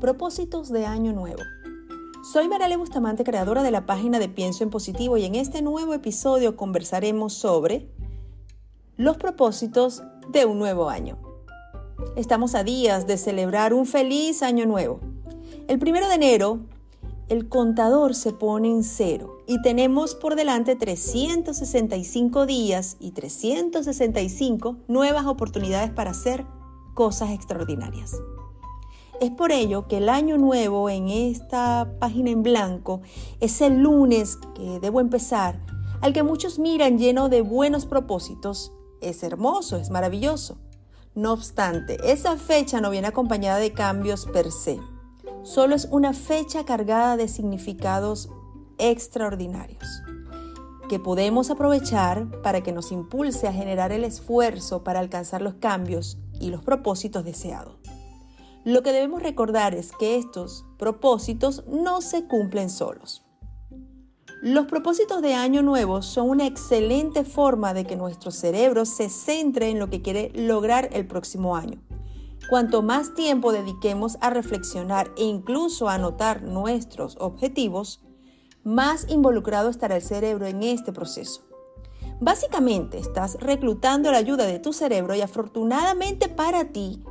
[0.00, 1.42] Propósitos de Año Nuevo.
[2.32, 5.94] Soy Marale Bustamante, creadora de la página de Pienso en Positivo y en este nuevo
[5.94, 7.88] episodio conversaremos sobre
[8.96, 11.18] los propósitos de un nuevo año.
[12.14, 15.00] Estamos a días de celebrar un feliz año nuevo.
[15.66, 16.60] El primero de enero,
[17.28, 25.26] el contador se pone en cero y tenemos por delante 365 días y 365 nuevas
[25.26, 26.44] oportunidades para hacer
[26.94, 28.16] cosas extraordinarias.
[29.18, 33.00] Es por ello que el año nuevo en esta página en blanco
[33.40, 35.58] es el lunes que debo empezar,
[36.02, 38.72] al que muchos miran lleno de buenos propósitos.
[39.00, 40.58] Es hermoso, es maravilloso.
[41.14, 44.78] No obstante, esa fecha no viene acompañada de cambios per se.
[45.44, 48.28] Solo es una fecha cargada de significados
[48.76, 50.02] extraordinarios
[50.90, 56.18] que podemos aprovechar para que nos impulse a generar el esfuerzo para alcanzar los cambios
[56.38, 57.85] y los propósitos deseados.
[58.66, 63.24] Lo que debemos recordar es que estos propósitos no se cumplen solos.
[64.42, 69.70] Los propósitos de año nuevo son una excelente forma de que nuestro cerebro se centre
[69.70, 71.80] en lo que quiere lograr el próximo año.
[72.50, 78.02] Cuanto más tiempo dediquemos a reflexionar e incluso a anotar nuestros objetivos,
[78.64, 81.42] más involucrado estará el cerebro en este proceso.
[82.20, 87.04] Básicamente estás reclutando la ayuda de tu cerebro y afortunadamente para ti,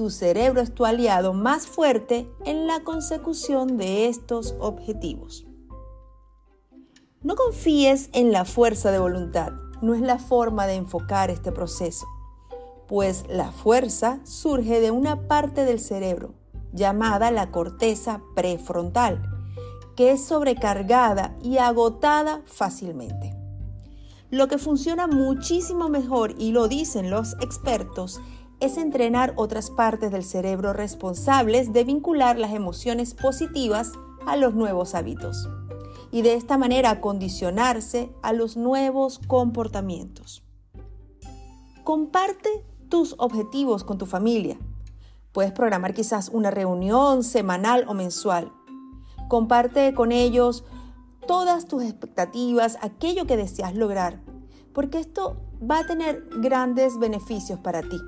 [0.00, 5.46] tu cerebro es tu aliado más fuerte en la consecución de estos objetivos.
[7.20, 12.06] No confíes en la fuerza de voluntad, no es la forma de enfocar este proceso,
[12.88, 16.32] pues la fuerza surge de una parte del cerebro
[16.72, 19.20] llamada la corteza prefrontal,
[19.96, 23.36] que es sobrecargada y agotada fácilmente.
[24.30, 28.20] Lo que funciona muchísimo mejor, y lo dicen los expertos,
[28.60, 33.92] es entrenar otras partes del cerebro responsables de vincular las emociones positivas
[34.26, 35.48] a los nuevos hábitos
[36.12, 40.44] y de esta manera condicionarse a los nuevos comportamientos.
[41.84, 42.50] Comparte
[42.90, 44.58] tus objetivos con tu familia.
[45.32, 48.52] Puedes programar quizás una reunión semanal o mensual.
[49.28, 50.64] Comparte con ellos
[51.26, 54.20] todas tus expectativas, aquello que deseas lograr,
[54.74, 58.00] porque esto va a tener grandes beneficios para ti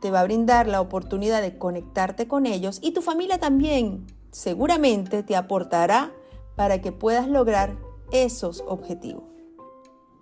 [0.00, 5.22] te va a brindar la oportunidad de conectarte con ellos y tu familia también seguramente
[5.22, 6.12] te aportará
[6.56, 7.76] para que puedas lograr
[8.12, 9.24] esos objetivos.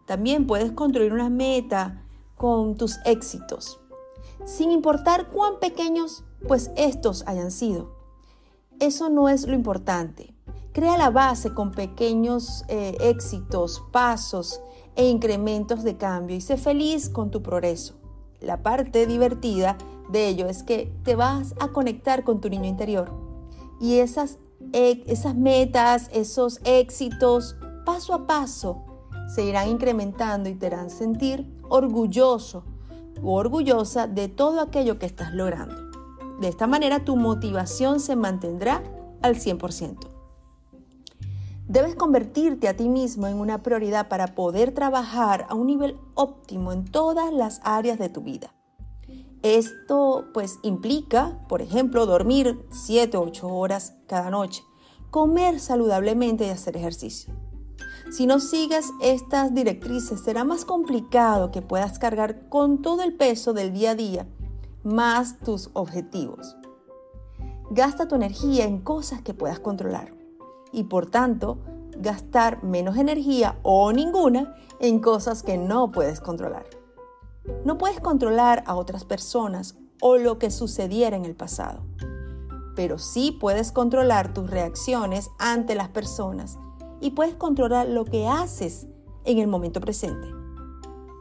[0.07, 2.03] También puedes construir una meta
[2.37, 3.81] con tus éxitos,
[4.45, 7.97] sin importar cuán pequeños pues estos hayan sido.
[8.79, 10.35] Eso no es lo importante.
[10.73, 14.61] Crea la base con pequeños eh, éxitos, pasos
[14.95, 18.06] e incrementos de cambio y sé feliz con tu progreso
[18.47, 19.77] la parte divertida
[20.09, 23.13] de ello es que te vas a conectar con tu niño interior.
[23.81, 24.39] Y esas,
[24.73, 28.85] esas metas, esos éxitos, paso a paso,
[29.35, 32.65] se irán incrementando y te harán sentir orgulloso
[33.23, 35.75] o orgullosa de todo aquello que estás logrando.
[36.41, 38.83] De esta manera tu motivación se mantendrá
[39.23, 40.16] al 100%.
[41.69, 46.73] Debes convertirte a ti mismo en una prioridad para poder trabajar a un nivel óptimo
[46.73, 48.55] en todas las áreas de tu vida.
[49.43, 54.63] Esto pues implica, por ejemplo, dormir 7 o 8 horas cada noche,
[55.11, 57.35] comer saludablemente y hacer ejercicio.
[58.13, 63.53] Si no sigues estas directrices será más complicado que puedas cargar con todo el peso
[63.53, 64.27] del día a día
[64.85, 66.57] más tus objetivos.
[67.71, 70.17] Gasta tu energía en cosas que puedas controlar
[70.73, 71.59] y por tanto
[71.99, 76.67] gastar menos energía o ninguna en cosas que no puedes controlar.
[77.65, 81.83] No puedes controlar a otras personas o lo que sucediera en el pasado,
[82.75, 86.59] pero sí puedes controlar tus reacciones ante las personas
[87.01, 88.87] y puedes controlar lo que haces
[89.25, 90.29] en el momento presente.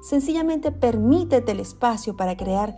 [0.02, 2.78] Sencillamente permítete el espacio para crear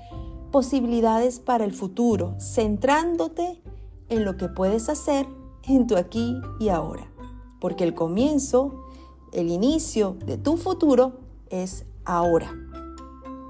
[0.52, 3.62] posibilidades para el futuro, centrándote
[4.10, 5.28] en lo que puedes hacer
[5.68, 7.12] en tu aquí y ahora.
[7.60, 8.86] Porque el comienzo,
[9.34, 11.20] el inicio de tu futuro
[11.50, 12.52] es ahora.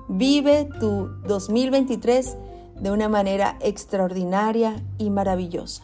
[0.10, 2.38] Vive tu 2023
[2.80, 5.84] de una manera extraordinaria y maravillosa.